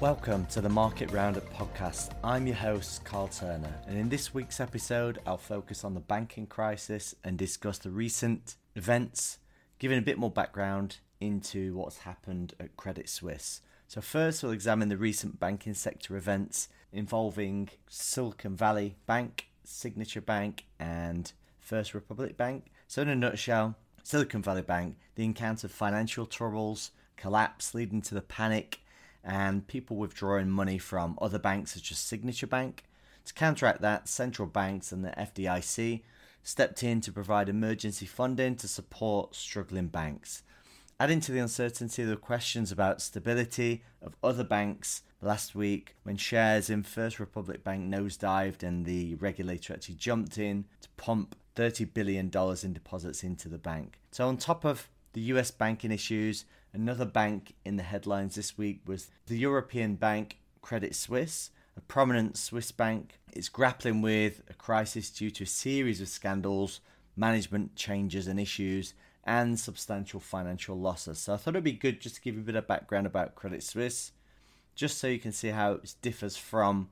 [0.00, 2.12] Welcome to the Market Roundup podcast.
[2.24, 6.46] I'm your host, Carl Turner, and in this week's episode, I'll focus on the banking
[6.46, 9.40] crisis and discuss the recent events,
[9.78, 13.60] giving a bit more background into what's happened at Credit Suisse.
[13.88, 20.64] So, first, we'll examine the recent banking sector events involving Silicon Valley Bank, Signature Bank,
[20.78, 22.72] and First Republic Bank.
[22.88, 28.22] So, in a nutshell, Silicon Valley Bank, they encountered financial troubles, collapse leading to the
[28.22, 28.80] panic,
[29.24, 32.84] and people withdrawing money from other banks such as Signature Bank.
[33.26, 36.02] To counteract that, central banks and the FDIC
[36.42, 40.42] stepped in to provide emergency funding to support struggling banks.
[40.98, 46.16] Adding to the uncertainty, there were questions about stability of other banks last week when
[46.16, 51.92] shares in First Republic Bank nosedived and the regulator actually jumped in to pump $30
[51.92, 52.30] billion
[52.62, 53.98] in deposits into the bank.
[54.10, 58.80] So, on top of the US banking issues, another bank in the headlines this week
[58.86, 63.18] was the European bank Credit Suisse, a prominent Swiss bank.
[63.32, 66.80] It's grappling with a crisis due to a series of scandals,
[67.16, 68.94] management changes and issues,
[69.24, 71.18] and substantial financial losses.
[71.18, 73.34] So I thought it'd be good just to give you a bit of background about
[73.34, 74.12] Credit Suisse,
[74.74, 76.88] just so you can see how it differs from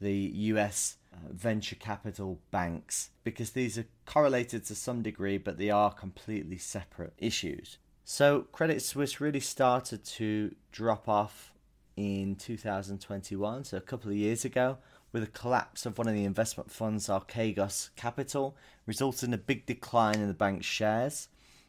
[0.00, 5.70] the US uh, venture capital banks because these are correlated to some degree, but they
[5.70, 7.78] are completely separate issues.
[8.04, 11.54] So, Credit Suisse really started to drop off
[11.96, 14.78] in 2021, so a couple of years ago,
[15.12, 19.64] with a collapse of one of the investment funds, Archegos Capital, resulted in a big
[19.64, 21.28] decline in the bank's shares.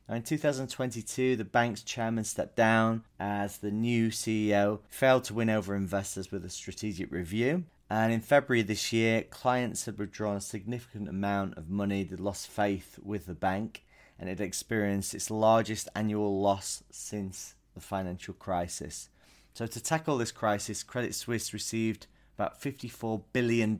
[0.09, 5.49] Now, in 2022, the bank's chairman stepped down as the new CEO failed to win
[5.49, 7.63] over investors with a strategic review.
[7.89, 12.47] And in February this year, clients had withdrawn a significant amount of money, they'd lost
[12.47, 13.85] faith with the bank,
[14.17, 19.09] and it experienced its largest annual loss since the financial crisis.
[19.53, 23.77] So, to tackle this crisis, Credit Suisse received about $54 billion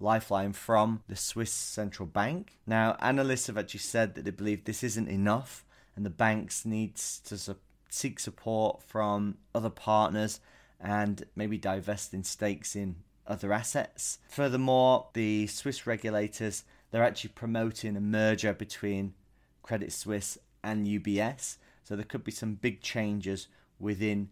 [0.00, 2.58] lifeline from the Swiss central bank.
[2.66, 5.64] Now, analysts have actually said that they believe this isn't enough
[5.94, 7.56] and the banks needs to su-
[7.90, 10.40] seek support from other partners
[10.80, 14.18] and maybe divest in stakes in other assets.
[14.28, 19.14] Furthermore, the Swiss regulators they're actually promoting a merger between
[19.62, 21.56] Credit Suisse and UBS.
[21.82, 23.48] So there could be some big changes
[23.80, 24.28] within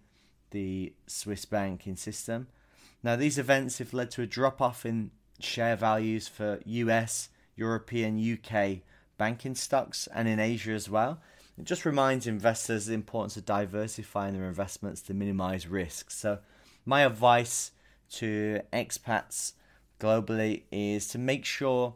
[0.50, 2.48] the Swiss banking system.
[3.02, 8.18] Now these events have led to a drop off in share values for US, European,
[8.20, 8.80] UK
[9.16, 11.20] banking stocks and in Asia as well.
[11.58, 16.16] It just reminds investors the importance of diversifying their investments to minimize risks.
[16.16, 16.38] So
[16.84, 17.72] my advice
[18.14, 19.52] to expats
[19.98, 21.94] globally is to make sure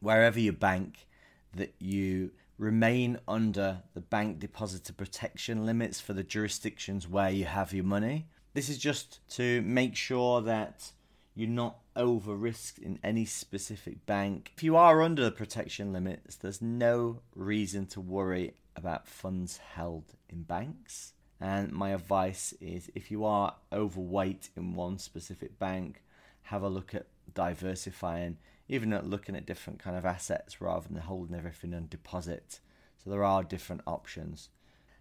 [0.00, 1.06] wherever you bank
[1.54, 7.72] that you remain under the bank depositor protection limits for the jurisdictions where you have
[7.72, 8.26] your money.
[8.52, 10.92] This is just to make sure that
[11.34, 14.52] you're not over risked in any specific bank.
[14.56, 20.14] If you are under the protection limits, there's no reason to worry about funds held
[20.28, 21.14] in banks.
[21.40, 26.02] And my advice is if you are overweight in one specific bank,
[26.44, 28.36] have a look at diversifying,
[28.68, 32.60] even at looking at different kind of assets rather than holding everything on deposit.
[33.02, 34.50] So there are different options.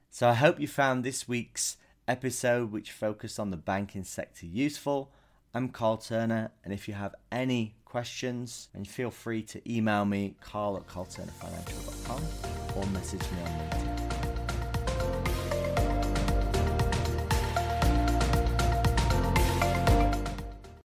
[0.09, 1.77] So I hope you found this week's
[2.07, 5.11] episode, which focused on the banking sector, useful.
[5.53, 10.35] I'm Carl Turner, and if you have any questions, and feel free to email me,
[10.41, 12.23] carl at carlturnerfinancial.com,
[12.75, 14.18] or message me on LinkedIn.